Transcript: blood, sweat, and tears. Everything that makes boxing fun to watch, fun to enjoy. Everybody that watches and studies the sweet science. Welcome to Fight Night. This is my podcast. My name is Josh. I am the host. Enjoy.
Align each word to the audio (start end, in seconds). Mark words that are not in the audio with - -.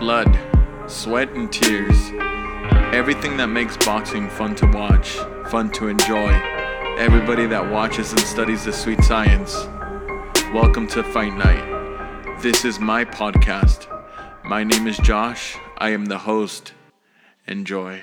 blood, 0.00 0.34
sweat, 0.86 1.28
and 1.32 1.52
tears. 1.52 2.10
Everything 2.90 3.36
that 3.36 3.48
makes 3.48 3.76
boxing 3.76 4.30
fun 4.30 4.54
to 4.54 4.66
watch, 4.68 5.18
fun 5.50 5.70
to 5.72 5.88
enjoy. 5.88 6.32
Everybody 6.96 7.44
that 7.46 7.70
watches 7.70 8.10
and 8.12 8.20
studies 8.22 8.64
the 8.64 8.72
sweet 8.72 9.04
science. 9.04 9.54
Welcome 10.54 10.86
to 10.88 11.02
Fight 11.02 11.34
Night. 11.34 12.40
This 12.40 12.64
is 12.64 12.80
my 12.80 13.04
podcast. 13.04 13.88
My 14.42 14.64
name 14.64 14.86
is 14.86 14.96
Josh. 14.96 15.58
I 15.76 15.90
am 15.90 16.06
the 16.06 16.18
host. 16.18 16.72
Enjoy. 17.46 18.00